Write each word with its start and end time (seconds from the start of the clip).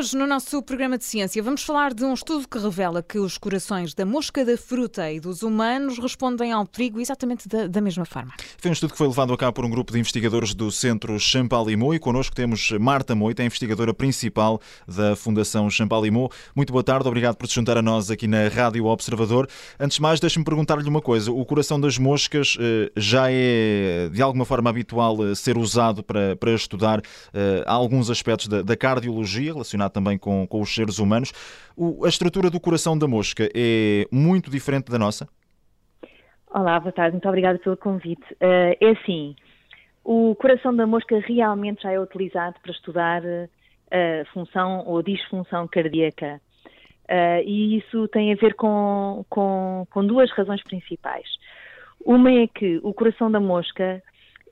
Hoje, 0.00 0.16
no 0.16 0.26
nosso 0.26 0.62
programa 0.62 0.96
de 0.96 1.04
ciência, 1.04 1.42
vamos 1.42 1.62
falar 1.62 1.92
de 1.92 2.02
um 2.06 2.14
estudo 2.14 2.48
que 2.48 2.58
revela 2.58 3.02
que 3.02 3.18
os 3.18 3.36
corações 3.36 3.92
da 3.92 4.06
mosca 4.06 4.42
da 4.46 4.56
fruta 4.56 5.12
e 5.12 5.20
dos 5.20 5.42
humanos 5.42 5.98
respondem 5.98 6.52
ao 6.52 6.64
perigo 6.64 6.98
exatamente 6.98 7.46
da, 7.46 7.66
da 7.66 7.82
mesma 7.82 8.06
forma. 8.06 8.32
Foi 8.56 8.70
um 8.70 8.72
estudo 8.72 8.92
que 8.92 8.96
foi 8.96 9.06
levado 9.06 9.30
a 9.34 9.36
cabo 9.36 9.52
por 9.52 9.64
um 9.66 9.68
grupo 9.68 9.92
de 9.92 9.98
investigadores 9.98 10.54
do 10.54 10.72
Centro 10.72 11.20
Champalimau 11.20 11.94
e 11.94 11.98
connosco 11.98 12.34
temos 12.34 12.70
Marta 12.80 13.14
Moita, 13.14 13.42
a 13.42 13.44
investigadora 13.44 13.92
principal 13.92 14.58
da 14.88 15.14
Fundação 15.14 15.68
Champalimau. 15.68 16.30
Muito 16.56 16.72
boa 16.72 16.82
tarde, 16.82 17.06
obrigado 17.06 17.36
por 17.36 17.46
se 17.46 17.56
juntar 17.56 17.76
a 17.76 17.82
nós 17.82 18.10
aqui 18.10 18.26
na 18.26 18.48
Rádio 18.48 18.86
Observador. 18.86 19.50
Antes 19.78 19.96
de 19.96 20.02
mais, 20.02 20.18
deixe-me 20.18 20.46
perguntar-lhe 20.46 20.88
uma 20.88 21.02
coisa. 21.02 21.30
O 21.30 21.44
coração 21.44 21.78
das 21.78 21.98
moscas 21.98 22.56
eh, 22.58 22.90
já 22.96 23.30
é, 23.30 24.08
de 24.10 24.22
alguma 24.22 24.46
forma, 24.46 24.70
habitual 24.70 25.26
eh, 25.26 25.34
ser 25.34 25.58
usado 25.58 26.02
para, 26.02 26.36
para 26.36 26.54
estudar 26.54 27.02
eh, 27.34 27.62
alguns 27.66 28.08
aspectos 28.08 28.48
da, 28.48 28.62
da 28.62 28.74
cardiologia 28.74 29.52
relacionados 29.52 29.89
também 29.90 30.16
com, 30.16 30.46
com 30.46 30.60
os 30.60 30.74
seres 30.74 30.98
humanos. 30.98 31.32
O, 31.76 32.04
a 32.04 32.08
estrutura 32.08 32.48
do 32.48 32.60
coração 32.60 32.96
da 32.96 33.06
mosca 33.06 33.48
é 33.54 34.06
muito 34.10 34.50
diferente 34.50 34.90
da 34.90 34.98
nossa? 34.98 35.28
Olá, 36.52 36.80
boa 36.80 36.92
tarde, 36.92 37.12
muito 37.12 37.28
obrigada 37.28 37.58
pelo 37.58 37.76
convite. 37.76 38.24
Uh, 38.34 38.74
é 38.80 38.90
assim, 38.90 39.36
o 40.04 40.34
coração 40.34 40.74
da 40.74 40.86
mosca 40.86 41.18
realmente 41.20 41.82
já 41.82 41.92
é 41.92 42.00
utilizado 42.00 42.56
para 42.60 42.72
estudar 42.72 43.22
a 43.24 43.44
uh, 43.44 44.26
função 44.32 44.84
ou 44.86 45.02
disfunção 45.02 45.68
cardíaca. 45.68 46.40
Uh, 47.04 47.42
e 47.44 47.78
isso 47.78 48.08
tem 48.08 48.32
a 48.32 48.36
ver 48.36 48.54
com, 48.54 49.24
com, 49.28 49.86
com, 49.90 50.06
duas 50.06 50.30
razões 50.32 50.62
principais. 50.62 51.26
Uma 52.04 52.32
é 52.32 52.46
que 52.46 52.80
o 52.82 52.92
coração 52.94 53.30
da 53.30 53.38
mosca 53.38 54.02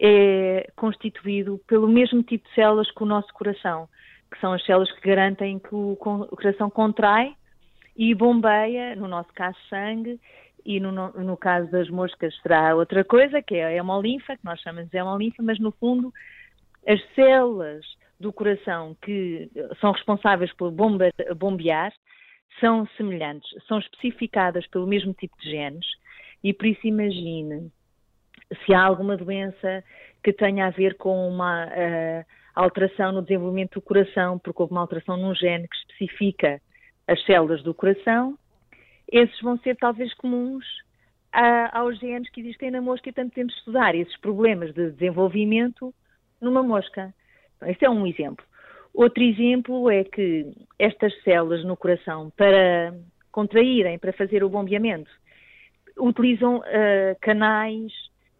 é 0.00 0.70
constituído 0.76 1.60
pelo 1.66 1.88
mesmo 1.88 2.22
tipo 2.22 2.48
de 2.48 2.54
células 2.54 2.90
que 2.90 3.02
o 3.02 3.06
nosso 3.06 3.32
coração 3.32 3.88
que 4.30 4.40
são 4.40 4.52
as 4.52 4.64
células 4.64 4.90
que 4.92 5.08
garantem 5.08 5.58
que 5.58 5.74
o, 5.74 5.92
o 5.92 6.36
coração 6.36 6.70
contrai 6.70 7.34
e 7.96 8.14
bombeia, 8.14 8.94
no 8.94 9.08
nosso 9.08 9.32
caso, 9.32 9.56
sangue, 9.68 10.20
e 10.64 10.78
no, 10.80 10.92
no, 10.92 11.36
caso 11.36 11.70
das 11.70 11.88
moscas 11.88 12.36
será 12.42 12.74
outra 12.74 13.02
coisa, 13.02 13.40
que 13.40 13.54
é 13.54 13.64
a 13.64 13.72
hemolinfa, 13.72 14.36
que 14.36 14.44
nós 14.44 14.60
chamamos 14.60 14.90
de 14.90 14.98
hemolinfa, 14.98 15.42
mas 15.42 15.58
no 15.58 15.72
fundo 15.72 16.12
as 16.86 17.00
células 17.14 17.84
do 18.20 18.32
coração 18.32 18.96
que 19.02 19.50
são 19.80 19.92
responsáveis 19.92 20.52
por 20.54 20.70
bombear 20.70 21.92
são 22.60 22.86
semelhantes, 22.96 23.48
são 23.66 23.78
especificadas 23.78 24.66
pelo 24.66 24.86
mesmo 24.86 25.12
tipo 25.14 25.36
de 25.40 25.50
genes 25.50 25.86
e 26.42 26.52
por 26.52 26.66
isso 26.66 26.86
imagine 26.86 27.70
se 28.64 28.74
há 28.74 28.82
alguma 28.82 29.16
doença 29.16 29.84
que 30.22 30.32
tenha 30.32 30.66
a 30.66 30.70
ver 30.70 30.96
com 30.96 31.28
uma 31.28 31.66
uh, 31.66 32.24
alteração 32.62 33.12
no 33.12 33.22
desenvolvimento 33.22 33.74
do 33.74 33.82
coração, 33.82 34.38
porque 34.38 34.60
houve 34.60 34.72
uma 34.72 34.80
alteração 34.80 35.16
num 35.16 35.34
gene 35.34 35.68
que 35.68 35.76
especifica 35.76 36.60
as 37.06 37.24
células 37.24 37.62
do 37.62 37.72
coração, 37.72 38.36
esses 39.10 39.40
vão 39.40 39.56
ser 39.58 39.76
talvez 39.76 40.12
comuns 40.14 40.64
a, 41.32 41.78
aos 41.78 41.98
genes 41.98 42.28
que 42.30 42.40
existem 42.40 42.70
na 42.70 42.80
mosca 42.80 43.08
e 43.08 43.12
tanto 43.12 43.34
temos 43.34 43.52
de 43.52 43.58
estudar 43.60 43.94
esses 43.94 44.16
problemas 44.18 44.74
de 44.74 44.90
desenvolvimento 44.90 45.94
numa 46.40 46.62
mosca. 46.62 47.14
Então, 47.56 47.68
esse 47.68 47.84
é 47.84 47.90
um 47.90 48.06
exemplo. 48.06 48.44
Outro 48.92 49.22
exemplo 49.22 49.90
é 49.90 50.04
que 50.04 50.52
estas 50.78 51.14
células 51.22 51.64
no 51.64 51.76
coração, 51.76 52.30
para 52.36 52.94
contraírem, 53.30 53.98
para 53.98 54.12
fazer 54.12 54.42
o 54.42 54.50
bombeamento, 54.50 55.10
utilizam 55.98 56.58
uh, 56.58 57.16
canais 57.20 57.92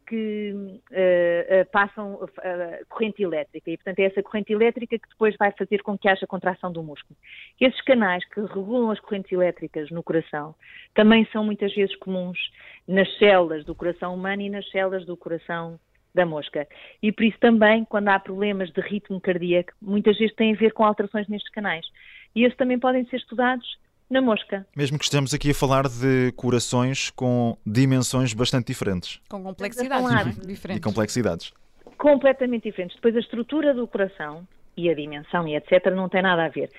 que 0.08 0.52
uh, 0.52 1.70
passam 1.70 2.14
uh, 2.14 2.86
corrente 2.88 3.22
elétrica 3.22 3.70
e, 3.70 3.76
portanto, 3.76 3.98
é 3.98 4.04
essa 4.04 4.22
corrente 4.22 4.52
elétrica 4.52 4.98
que 4.98 5.08
depois 5.08 5.36
vai 5.36 5.52
fazer 5.52 5.82
com 5.82 5.98
que 5.98 6.08
haja 6.08 6.26
contração 6.26 6.72
do 6.72 6.82
músculo. 6.82 7.16
Esses 7.60 7.80
canais 7.82 8.24
que 8.30 8.40
regulam 8.40 8.90
as 8.90 8.98
correntes 9.00 9.30
elétricas 9.30 9.90
no 9.90 10.02
coração 10.02 10.54
também 10.94 11.26
são 11.32 11.44
muitas 11.44 11.74
vezes 11.74 11.94
comuns 11.96 12.38
nas 12.86 13.08
células 13.18 13.64
do 13.64 13.74
coração 13.74 14.14
humano 14.14 14.42
e 14.42 14.48
nas 14.48 14.68
células 14.70 15.04
do 15.04 15.16
coração 15.16 15.78
da 16.14 16.24
mosca. 16.24 16.66
E 17.02 17.12
por 17.12 17.24
isso 17.24 17.38
também, 17.38 17.84
quando 17.84 18.08
há 18.08 18.18
problemas 18.18 18.70
de 18.72 18.80
ritmo 18.80 19.20
cardíaco, 19.20 19.72
muitas 19.80 20.16
vezes 20.16 20.34
tem 20.34 20.54
a 20.54 20.56
ver 20.56 20.72
com 20.72 20.84
alterações 20.84 21.28
nestes 21.28 21.52
canais. 21.52 21.86
E 22.34 22.44
esses 22.44 22.56
também 22.56 22.78
podem 22.78 23.04
ser 23.06 23.16
estudados 23.16 23.78
na 24.10 24.22
mosca. 24.22 24.66
Mesmo 24.76 24.98
que 24.98 25.04
estejamos 25.04 25.34
aqui 25.34 25.50
a 25.50 25.54
falar 25.54 25.88
de 25.88 26.32
corações 26.36 27.10
com 27.10 27.56
dimensões 27.66 28.32
bastante 28.32 28.68
diferentes. 28.68 29.20
Com 29.28 29.42
complexidades 29.42 30.36
diferentes. 30.46 30.80
E 30.80 30.80
complexidades. 30.80 31.52
Completamente 31.98 32.64
diferentes. 32.64 32.96
Depois 32.96 33.16
a 33.16 33.20
estrutura 33.20 33.74
do 33.74 33.86
coração 33.86 34.46
e 34.76 34.88
a 34.88 34.94
dimensão 34.94 35.46
e 35.46 35.56
etc. 35.56 35.92
não 35.94 36.08
tem 36.08 36.22
nada 36.22 36.44
a 36.44 36.48
ver. 36.48 36.70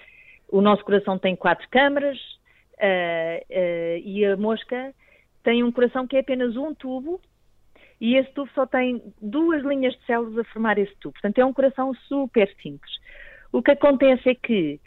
O 0.47 0.61
nosso 0.61 0.83
coração 0.83 1.19
tem 1.19 1.35
quatro 1.35 1.67
câmaras 1.69 2.17
uh, 2.17 3.43
uh, 3.49 3.97
e 4.03 4.25
a 4.25 4.35
mosca 4.35 4.93
tem 5.43 5.63
um 5.63 5.71
coração 5.71 6.07
que 6.07 6.15
é 6.15 6.21
apenas 6.21 6.55
um 6.55 6.73
tubo 6.73 7.21
e 8.01 8.15
esse 8.15 8.31
tubo 8.31 8.49
só 8.55 8.65
tem 8.65 9.03
duas 9.21 9.63
linhas 9.63 9.93
de 9.93 10.05
células 10.05 10.37
a 10.37 10.43
formar 10.45 10.77
esse 10.77 10.95
tubo. 10.95 11.13
Portanto, 11.13 11.37
é 11.37 11.45
um 11.45 11.53
coração 11.53 11.93
super 12.07 12.49
simples. 12.61 12.91
O 13.51 13.61
que 13.61 13.71
acontece 13.71 14.29
é 14.29 14.35
que 14.35 14.79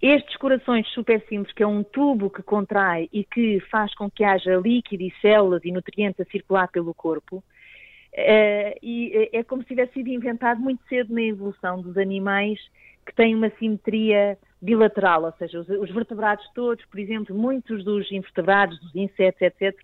estes 0.00 0.36
corações 0.36 0.86
super 0.88 1.20
simples, 1.28 1.52
que 1.54 1.62
é 1.62 1.66
um 1.66 1.82
tubo 1.82 2.30
que 2.30 2.42
contrai 2.42 3.08
e 3.12 3.24
que 3.24 3.60
faz 3.70 3.94
com 3.94 4.10
que 4.10 4.24
haja 4.24 4.56
líquido 4.56 5.02
e 5.02 5.12
células 5.20 5.64
e 5.64 5.72
nutrientes 5.72 6.20
a 6.20 6.30
circular 6.30 6.68
pelo 6.68 6.92
corpo, 6.92 7.42
é, 8.12 8.78
e 8.82 9.30
é 9.32 9.42
como 9.42 9.62
se 9.62 9.68
tivesse 9.68 9.94
sido 9.94 10.08
inventado 10.08 10.60
muito 10.60 10.82
cedo 10.88 11.12
na 11.12 11.22
evolução 11.22 11.80
dos 11.80 11.98
animais 11.98 12.58
que 13.04 13.14
têm 13.14 13.34
uma 13.34 13.50
simetria 13.58 14.38
bilateral, 14.60 15.24
ou 15.24 15.32
seja, 15.32 15.60
os, 15.60 15.68
os 15.68 15.90
vertebrados 15.90 16.44
todos, 16.54 16.84
por 16.86 16.98
exemplo, 16.98 17.36
muitos 17.36 17.84
dos 17.84 18.10
invertebrados, 18.10 18.78
dos 18.80 18.94
insetos, 18.94 19.40
etc., 19.42 19.78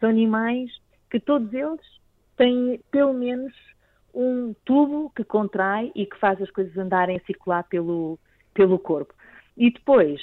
são 0.00 0.08
animais 0.10 0.70
que 1.10 1.20
todos 1.20 1.52
eles 1.54 1.80
têm 2.36 2.80
pelo 2.90 3.14
menos 3.14 3.52
um 4.14 4.54
tubo 4.64 5.10
que 5.14 5.22
contrai 5.22 5.92
e 5.94 6.06
que 6.06 6.18
faz 6.18 6.40
as 6.40 6.50
coisas 6.50 6.76
andarem 6.76 7.16
a 7.16 7.26
circular 7.26 7.62
pelo, 7.64 8.18
pelo 8.54 8.78
corpo. 8.78 9.14
E 9.56 9.70
depois, 9.70 10.20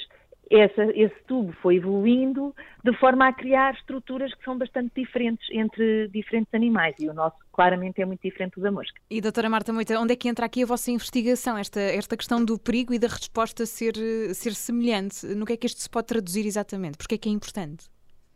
essa, 0.50 0.84
esse 0.94 1.14
tubo 1.26 1.52
foi 1.62 1.76
evoluindo 1.76 2.54
de 2.84 2.92
forma 2.98 3.28
a 3.28 3.32
criar 3.32 3.74
estruturas 3.74 4.32
que 4.34 4.44
são 4.44 4.56
bastante 4.56 4.92
diferentes 4.94 5.46
entre 5.50 6.08
diferentes 6.08 6.52
animais 6.52 6.94
e 6.98 7.08
o 7.08 7.14
nosso 7.14 7.36
claramente 7.52 8.00
é 8.00 8.04
muito 8.04 8.20
diferente 8.20 8.60
da 8.60 8.70
mosca. 8.70 9.00
E 9.10 9.20
doutora 9.20 9.48
Marta 9.48 9.72
Moita, 9.72 9.98
onde 9.98 10.12
é 10.12 10.16
que 10.16 10.28
entra 10.28 10.46
aqui 10.46 10.62
a 10.62 10.66
vossa 10.66 10.90
investigação, 10.90 11.56
esta, 11.56 11.80
esta 11.80 12.16
questão 12.16 12.44
do 12.44 12.58
perigo 12.58 12.92
e 12.92 12.98
da 12.98 13.08
resposta 13.08 13.64
ser, 13.66 13.94
ser 14.34 14.52
semelhante? 14.52 15.26
No 15.26 15.46
que 15.46 15.54
é 15.54 15.56
que 15.56 15.66
isto 15.66 15.80
se 15.80 15.90
pode 15.90 16.08
traduzir 16.08 16.46
exatamente? 16.46 16.98
Porque 16.98 17.14
é 17.14 17.18
que 17.18 17.28
é 17.28 17.32
importante? 17.32 17.86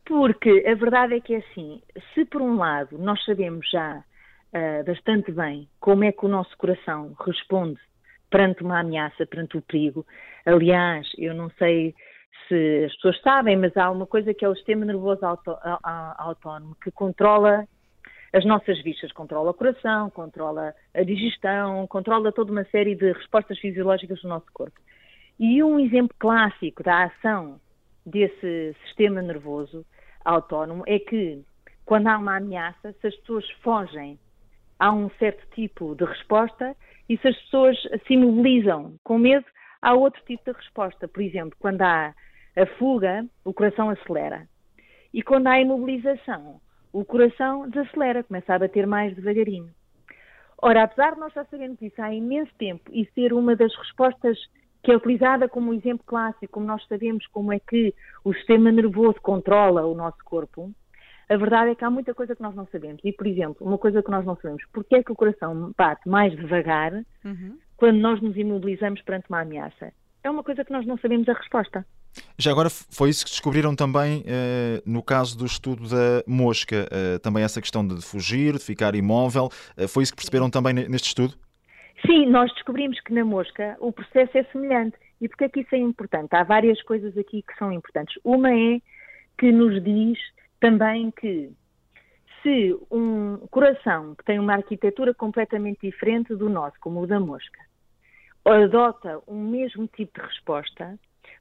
Porque 0.04 0.64
a 0.66 0.74
verdade 0.74 1.14
é 1.14 1.20
que 1.20 1.34
é 1.34 1.38
assim, 1.38 1.82
se 2.14 2.24
por 2.24 2.40
um 2.40 2.56
lado 2.56 2.96
nós 2.96 3.22
sabemos 3.24 3.68
já 3.70 3.98
uh, 3.98 4.84
bastante 4.84 5.30
bem 5.30 5.68
como 5.78 6.04
é 6.04 6.12
que 6.12 6.24
o 6.24 6.28
nosso 6.28 6.56
coração 6.56 7.14
responde 7.20 7.78
perante 8.30 8.62
uma 8.62 8.80
ameaça, 8.80 9.26
perante 9.26 9.56
o 9.56 9.62
perigo. 9.62 10.06
Aliás, 10.44 11.06
eu 11.16 11.34
não 11.34 11.50
sei 11.58 11.94
se 12.46 12.84
as 12.84 12.94
pessoas 12.94 13.20
sabem, 13.20 13.56
mas 13.56 13.76
há 13.76 13.90
uma 13.90 14.06
coisa 14.06 14.32
que 14.32 14.44
é 14.44 14.48
o 14.48 14.54
sistema 14.54 14.84
nervoso 14.84 15.20
autónomo 16.18 16.76
que 16.82 16.90
controla 16.90 17.66
as 18.32 18.44
nossas 18.44 18.82
vistas, 18.82 19.12
controla 19.12 19.50
o 19.50 19.54
coração, 19.54 20.10
controla 20.10 20.74
a 20.94 21.02
digestão, 21.02 21.86
controla 21.86 22.32
toda 22.32 22.52
uma 22.52 22.64
série 22.64 22.94
de 22.94 23.12
respostas 23.12 23.58
fisiológicas 23.58 24.20
do 24.20 24.28
nosso 24.28 24.46
corpo. 24.52 24.78
E 25.38 25.62
um 25.62 25.78
exemplo 25.78 26.14
clássico 26.18 26.82
da 26.82 27.04
ação 27.04 27.60
desse 28.04 28.74
sistema 28.84 29.22
nervoso 29.22 29.84
autónomo 30.24 30.82
é 30.86 30.98
que, 30.98 31.42
quando 31.84 32.08
há 32.08 32.18
uma 32.18 32.36
ameaça, 32.36 32.92
se 33.00 33.06
as 33.06 33.16
pessoas 33.16 33.48
fogem 33.62 34.18
a 34.78 34.92
um 34.92 35.10
certo 35.18 35.46
tipo 35.54 35.94
de 35.94 36.04
resposta, 36.04 36.76
e 37.08 37.16
se 37.18 37.28
as 37.28 37.36
pessoas 37.42 37.76
se 38.06 38.14
imobilizam 38.14 38.94
com 39.02 39.18
medo, 39.18 39.46
há 39.80 39.94
outro 39.94 40.22
tipo 40.24 40.44
de 40.44 40.56
resposta. 40.56 41.08
Por 41.08 41.22
exemplo, 41.22 41.56
quando 41.58 41.82
há 41.82 42.14
a 42.56 42.66
fuga, 42.78 43.24
o 43.44 43.52
coração 43.52 43.90
acelera. 43.90 44.46
E 45.12 45.22
quando 45.22 45.46
há 45.46 45.52
a 45.52 45.60
imobilização, 45.60 46.60
o 46.92 47.04
coração 47.04 47.68
desacelera, 47.68 48.22
começa 48.22 48.54
a 48.54 48.58
bater 48.58 48.86
mais 48.86 49.14
devagarinho. 49.14 49.70
Ora, 50.60 50.82
apesar 50.82 51.14
de 51.14 51.20
nós 51.20 51.32
já 51.32 51.44
sabermos 51.44 51.80
isso 51.80 52.02
há 52.02 52.12
imenso 52.12 52.52
tempo 52.58 52.90
e 52.92 53.06
ser 53.14 53.32
uma 53.32 53.54
das 53.54 53.74
respostas 53.76 54.36
que 54.82 54.90
é 54.90 54.96
utilizada 54.96 55.48
como 55.48 55.70
um 55.70 55.74
exemplo 55.74 56.04
clássico, 56.06 56.52
como 56.52 56.66
nós 56.66 56.84
sabemos 56.86 57.26
como 57.28 57.52
é 57.52 57.60
que 57.60 57.94
o 58.24 58.32
sistema 58.34 58.70
nervoso 58.72 59.20
controla 59.20 59.86
o 59.86 59.94
nosso 59.94 60.18
corpo, 60.24 60.72
a 61.28 61.36
verdade 61.36 61.70
é 61.70 61.74
que 61.74 61.84
há 61.84 61.90
muita 61.90 62.14
coisa 62.14 62.34
que 62.34 62.42
nós 62.42 62.54
não 62.54 62.66
sabemos. 62.72 63.00
E, 63.04 63.12
por 63.12 63.26
exemplo, 63.26 63.66
uma 63.66 63.78
coisa 63.78 64.02
que 64.02 64.10
nós 64.10 64.24
não 64.24 64.36
sabemos, 64.36 64.62
porque 64.72 64.96
é 64.96 65.02
que 65.02 65.12
o 65.12 65.16
coração 65.16 65.72
bate 65.76 66.08
mais 66.08 66.34
devagar 66.34 66.92
uhum. 67.24 67.58
quando 67.76 67.98
nós 67.98 68.20
nos 68.22 68.36
imobilizamos 68.36 69.02
perante 69.02 69.26
uma 69.28 69.42
ameaça? 69.42 69.92
É 70.22 70.30
uma 70.30 70.42
coisa 70.42 70.64
que 70.64 70.72
nós 70.72 70.86
não 70.86 70.98
sabemos 70.98 71.28
a 71.28 71.34
resposta. 71.34 71.86
Já 72.38 72.50
agora 72.50 72.68
foi 72.70 73.10
isso 73.10 73.24
que 73.24 73.30
descobriram 73.30 73.76
também 73.76 74.24
eh, 74.26 74.82
no 74.84 75.02
caso 75.02 75.38
do 75.38 75.44
estudo 75.44 75.88
da 75.88 76.24
mosca, 76.26 76.88
eh, 76.90 77.18
também 77.18 77.44
essa 77.44 77.60
questão 77.60 77.86
de 77.86 78.00
fugir, 78.02 78.54
de 78.54 78.64
ficar 78.64 78.94
imóvel, 78.94 79.50
eh, 79.76 79.86
foi 79.86 80.02
isso 80.02 80.12
que 80.12 80.16
perceberam 80.16 80.50
também 80.50 80.72
neste 80.72 81.08
estudo? 81.08 81.34
Sim, 82.06 82.26
nós 82.26 82.52
descobrimos 82.54 82.98
que 83.00 83.12
na 83.12 83.24
mosca 83.24 83.76
o 83.80 83.92
processo 83.92 84.36
é 84.38 84.44
semelhante. 84.44 84.96
E 85.20 85.28
porquê 85.28 85.44
é 85.44 85.48
que 85.48 85.60
isso 85.60 85.74
é 85.74 85.78
importante? 85.78 86.34
Há 86.34 86.44
várias 86.44 86.80
coisas 86.82 87.16
aqui 87.18 87.42
que 87.42 87.56
são 87.58 87.72
importantes. 87.72 88.16
Uma 88.24 88.52
é 88.52 88.80
que 89.36 89.50
nos 89.52 89.82
diz 89.82 90.18
também 90.60 91.10
que 91.10 91.50
se 92.42 92.76
um 92.90 93.38
coração 93.50 94.14
que 94.14 94.24
tem 94.24 94.38
uma 94.38 94.54
arquitetura 94.54 95.12
completamente 95.12 95.80
diferente 95.82 96.34
do 96.34 96.48
nosso, 96.48 96.76
como 96.80 97.00
o 97.00 97.06
da 97.06 97.18
mosca, 97.18 97.60
adota 98.44 99.20
o 99.26 99.34
mesmo 99.34 99.86
tipo 99.88 100.20
de 100.20 100.26
resposta, 100.26 100.98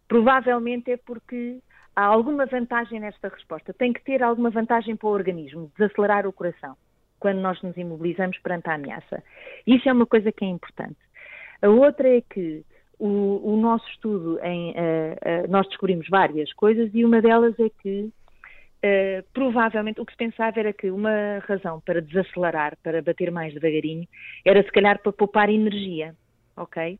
provavelmente 0.07 0.91
é 0.91 0.97
porque 0.97 1.59
há 1.95 2.05
alguma 2.05 2.45
vantagem 2.45 2.99
nesta 2.99 3.29
resposta. 3.29 3.73
Tem 3.73 3.93
que 3.93 4.03
ter 4.03 4.21
alguma 4.21 4.49
vantagem 4.49 4.95
para 4.95 5.07
o 5.07 5.11
organismo, 5.11 5.71
desacelerar 5.77 6.27
o 6.27 6.33
coração, 6.33 6.75
quando 7.19 7.39
nós 7.39 7.61
nos 7.61 7.77
imobilizamos 7.77 8.37
perante 8.39 8.69
a 8.69 8.75
ameaça. 8.75 9.23
Isso 9.65 9.87
é 9.87 9.93
uma 9.93 10.05
coisa 10.05 10.31
que 10.31 10.45
é 10.45 10.47
importante. 10.47 10.97
A 11.61 11.69
outra 11.69 12.07
é 12.07 12.21
que 12.21 12.63
o, 12.99 13.53
o 13.53 13.57
nosso 13.57 13.87
estudo, 13.89 14.39
em, 14.43 14.71
uh, 14.71 14.73
uh, 14.73 15.49
nós 15.49 15.67
descobrimos 15.67 16.07
várias 16.09 16.51
coisas 16.53 16.89
e 16.93 17.05
uma 17.05 17.21
delas 17.21 17.59
é 17.59 17.69
que 17.81 18.11
Uh, 18.87 19.23
provavelmente 19.33 19.99
o 19.99 20.05
que 20.05 20.11
se 20.11 20.17
pensava 20.17 20.59
era 20.59 20.71
que 20.71 20.89
uma 20.89 21.39
razão 21.47 21.81
para 21.81 22.01
desacelerar, 22.01 22.77
para 22.83 23.01
bater 23.01 23.31
mais 23.31 23.53
devagarinho, 23.53 24.07
era 24.45 24.61
se 24.63 24.71
calhar 24.71 24.99
para 25.01 25.11
poupar 25.11 25.49
energia, 25.49 26.15
ok? 26.55 26.99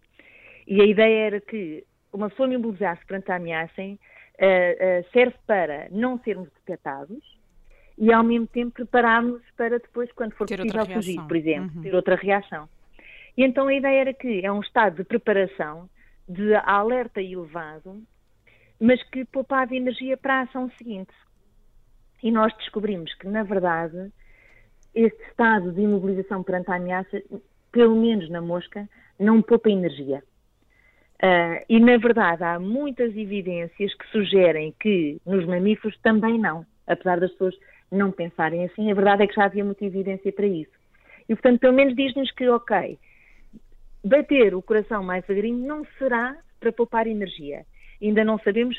E 0.68 0.82
a 0.82 0.86
ideia 0.86 1.28
era 1.28 1.40
que 1.40 1.86
uma 2.12 2.30
pessoa 2.30 2.52
imobilizar-se 2.52 3.06
perante 3.06 3.32
a 3.32 3.36
ameaça 3.36 3.82
uh, 3.82 3.86
uh, 3.86 5.12
serve 5.14 5.36
para 5.46 5.88
não 5.92 6.20
sermos 6.20 6.50
detectados 6.50 7.24
e 7.98 8.12
ao 8.12 8.24
mesmo 8.24 8.48
tempo 8.48 8.72
prepararmos 8.72 9.42
para 9.56 9.80
depois, 9.80 10.12
quando 10.12 10.34
for 10.34 10.48
ter 10.48 10.58
possível 10.58 10.86
fugir, 10.86 11.22
por 11.28 11.36
exemplo, 11.36 11.78
uhum. 11.78 11.82
ter 11.84 11.96
outra 11.96 12.16
reação. 12.16 12.68
E 13.36 13.44
então 13.44 13.68
a 13.68 13.74
ideia 13.74 14.02
era 14.02 14.14
que 14.14 14.46
é 14.46 14.52
um 14.52 14.60
estado 14.60 14.98
de 14.98 15.04
preparação, 15.04 15.90
de 16.28 16.54
alerta 16.56 17.22
elevado, 17.22 18.04
mas 18.80 19.02
que 19.10 19.26
poupava 19.26 19.76
energia 19.76 20.18
para 20.18 20.40
a 20.40 20.42
ação 20.42 20.70
seguinte. 20.78 21.12
E 22.22 22.32
nós 22.32 22.56
descobrimos 22.58 23.14
que, 23.16 23.28
na 23.28 23.44
verdade, 23.44 24.12
este 24.94 25.22
estado 25.30 25.72
de 25.72 25.82
imobilização 25.82 26.44
perante 26.44 26.72
a 26.72 26.76
ameaça, 26.76 27.22
pelo 27.72 27.96
menos 27.96 28.30
na 28.30 28.42
mosca, 28.42 28.88
não 29.20 29.42
poupa 29.42 29.70
energia. 29.70 30.24
Uh, 31.18 31.66
e, 31.68 31.80
na 31.80 31.98
verdade, 31.98 32.44
há 32.44 32.60
muitas 32.60 33.16
evidências 33.16 33.94
que 33.96 34.08
sugerem 34.12 34.74
que 34.80 35.20
nos 35.26 35.46
mamíferos 35.46 35.98
também 36.02 36.40
não. 36.40 36.66
Apesar 36.86 37.20
das 37.20 37.32
pessoas 37.32 37.56
não 37.92 38.12
pensarem 38.12 38.66
assim, 38.66 38.92
a 38.92 38.96
verdade 38.96 39.24
é 39.24 39.28
que 39.28 39.36
já 39.36 39.46
havia 39.46 39.66
muita 39.66 39.86
evidência 39.86 40.32
para 40.32 40.46
isso. 40.46 40.72
E, 41.28 41.36
portanto, 41.36 41.60
pelo 41.60 41.74
menos 41.74 41.96
diz-nos 41.96 42.32
que, 42.32 42.48
ok, 42.48 42.98
bater 44.04 44.56
o 44.56 44.62
coração 44.62 45.04
mais 45.04 45.26
devagarinho 45.26 45.66
não 45.68 45.86
será 45.98 46.38
para 46.60 46.72
poupar 46.72 47.08
energia. 47.08 47.66
Ainda 48.02 48.24
não 48.24 48.40
sabemos 48.40 48.78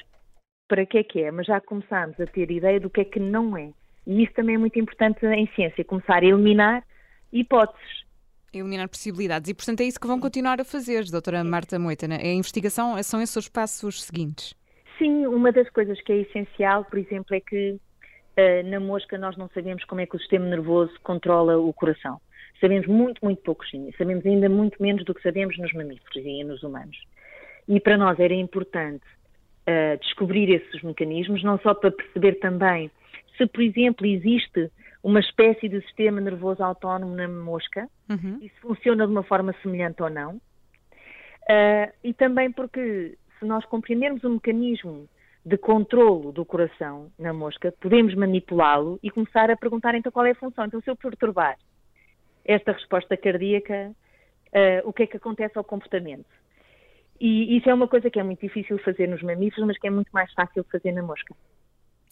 para 0.69 0.85
que 0.85 0.99
é 0.99 1.03
que 1.03 1.23
é, 1.23 1.31
mas 1.31 1.47
já 1.47 1.61
começámos 1.61 2.21
a 2.21 2.27
ter 2.27 2.51
ideia 2.51 2.79
do 2.79 2.91
que 2.91 3.01
é 3.01 3.05
que 3.05 3.19
não 3.19 3.57
é. 3.57 3.71
E 4.07 4.23
isso 4.23 4.33
também 4.35 4.55
é 4.55 4.59
muito 4.59 4.79
importante 4.79 5.25
em 5.27 5.47
ciência, 5.55 5.85
começar 5.85 6.23
a 6.23 6.25
eliminar 6.25 6.85
hipóteses. 7.33 8.07
Eliminar 8.53 8.89
possibilidades. 8.89 9.51
E, 9.51 9.55
portanto, 9.55 9.81
é 9.81 9.85
isso 9.85 10.01
que 10.01 10.07
vão 10.07 10.21
continuar 10.21 10.61
a 10.61 10.65
fazer, 10.65 11.05
doutora 11.11 11.45
Marta 11.45 11.79
Moita. 11.79 12.09
Né? 12.09 12.17
A 12.17 12.33
investigação 12.33 13.03
são 13.03 13.21
esses 13.21 13.37
os 13.37 13.49
passos 13.49 14.05
seguintes. 14.05 14.55
Sim, 14.99 15.27
uma 15.27 15.53
das 15.53 15.69
coisas 15.71 16.01
que 16.01 16.13
é 16.13 16.17
essencial, 16.23 16.85
por 16.85 16.99
exemplo, 16.99 17.37
é 17.37 17.41
que 17.41 17.73
uh, 17.73 18.71
na 18.71 18.81
mosca 18.81 19.19
nós 19.19 19.37
não 19.37 19.49
sabemos 19.53 19.85
como 19.85 20.01
é 20.01 20.07
que 20.07 20.17
o 20.17 20.19
sistema 20.19 20.47
nervoso 20.47 20.93
controla 21.03 21.59
o 21.59 21.73
coração. 21.73 22.21
Sabemos 22.61 22.87
muito, 22.87 23.23
muito 23.23 23.43
pouco, 23.43 23.65
sim. 23.67 23.91
Sabemos 23.97 24.25
ainda 24.27 24.49
muito 24.49 24.83
menos 24.83 25.05
do 25.05 25.15
que 25.15 25.23
sabemos 25.23 25.57
nos 25.59 25.73
mamíferos 25.73 26.17
e 26.17 26.43
nos 26.43 26.63
humanos. 26.63 26.97
E 27.69 27.79
para 27.79 27.97
nós 27.97 28.19
era 28.19 28.35
importante 28.35 29.05
uh, 29.69 29.99
descobrir 30.01 30.51
esses 30.51 30.83
mecanismos, 30.83 31.43
não 31.43 31.59
só 31.59 31.75
para 31.75 31.91
perceber 31.91 32.39
também 32.41 32.91
se, 33.37 33.47
por 33.47 33.63
exemplo, 33.63 34.07
existe 34.07 34.71
uma 35.03 35.21
espécie 35.21 35.69
de 35.69 35.81
sistema 35.83 36.21
nervoso 36.21 36.63
autónomo 36.63 37.15
na 37.15 37.29
mosca 37.29 37.89
uhum. 38.11 38.39
e 38.43 38.49
se 38.49 38.61
funciona 38.61 39.07
de 39.07 39.13
uma 39.13 39.23
forma 39.23 39.55
semelhante 39.63 40.03
ou 40.03 40.11
não. 40.11 40.37
Uh, 40.37 41.91
e 42.03 42.13
também 42.13 42.51
porque, 42.51 43.17
se 43.39 43.45
nós 43.45 43.65
compreendermos 43.67 44.25
o 44.25 44.31
mecanismo 44.31 45.09
de 45.47 45.57
controlo 45.57 46.33
do 46.33 46.45
coração 46.45 47.11
na 47.19 47.33
mosca, 47.33 47.73
podemos 47.81 48.15
manipulá-lo 48.15 48.99
e 49.03 49.11
começar 49.11 49.51
a 49.51 49.57
perguntar 49.57 49.95
então 49.95 50.13
qual 50.13 50.27
é 50.27 50.33
a 50.33 50.35
função. 50.35 50.67
Então, 50.67 50.81
se 50.81 50.91
eu 50.91 50.97
perturbar 50.97 51.57
esta 52.45 52.73
resposta 52.73 53.17
cardíaca, 53.17 53.93
uh, 54.49 54.89
o 54.89 54.93
que 54.93 55.05
é 55.05 55.07
que 55.07 55.17
acontece 55.17 55.57
ao 55.57 55.65
comportamento? 55.65 56.27
E 57.21 57.57
isso 57.57 57.69
é 57.69 57.75
uma 57.75 57.89
coisa 57.89 58.11
que 58.11 58.19
é 58.19 58.23
muito 58.23 58.41
difícil 58.41 58.79
fazer 58.79 59.09
nos 59.09 59.23
mamíferos, 59.23 59.67
mas 59.67 59.79
que 59.79 59.87
é 59.87 59.91
muito 59.91 60.11
mais 60.13 60.33
fácil 60.33 60.65
fazer 60.71 60.93
na 60.93 61.03
mosca. 61.03 61.35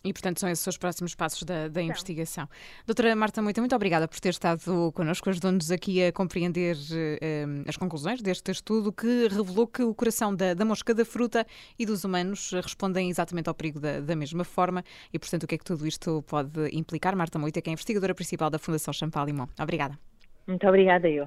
E, 0.05 0.13
portanto, 0.13 0.39
são 0.39 0.49
esses 0.49 0.65
os 0.65 0.77
próximos 0.77 1.15
passos 1.17 1.43
da, 1.43 1.67
da 1.67 1.83
investigação. 1.83 2.49
Doutora 2.87 3.17
Marta 3.17 3.43
Moita, 3.43 3.61
muito 3.61 3.75
obrigada 3.75 4.07
por 4.07 4.21
ter 4.21 4.29
estado 4.29 4.93
connosco, 4.93 5.29
ajudando-nos 5.29 5.73
aqui 5.73 6.05
a 6.05 6.13
compreender 6.13 6.77
uh, 6.77 7.69
as 7.69 7.77
conclusões 7.77 8.23
deste 8.23 8.53
estudo 8.53 8.93
que 8.93 9.27
revelou 9.29 9.67
que 9.67 9.83
o 9.83 9.93
coração 9.95 10.35
da, 10.35 10.55
da, 10.55 10.65
mosca 10.65 10.95
da 10.95 11.05
fruta 11.05 11.45
e 11.77 11.85
dos 11.85 12.05
humanos 12.05 12.53
respondem 12.53 13.11
exatamente 13.11 13.49
ao 13.49 13.55
perigo 13.55 13.81
da, 13.81 14.01
da, 14.01 14.15
mesma 14.15 14.45
forma 14.45 14.85
e, 15.13 15.19
portanto, 15.19 15.43
o 15.43 15.47
que 15.47 15.57
é 15.57 15.59
que 15.59 15.65
tudo 15.65 15.87
isto 15.87 16.23
pode 16.29 16.69
implicar? 16.73 17.17
Marta 17.17 17.39
Moita, 17.39 17.61
que 17.61 17.69
é 17.69 17.73
investigadora 17.73 18.15
principal 18.15 18.49
da 18.49 18.61
Fundação 18.61 18.95
Champalimont. 18.95 19.51
Obrigada. 19.61 19.99
Muito 20.47 20.67
obrigada, 20.69 21.09
eu. 21.09 21.27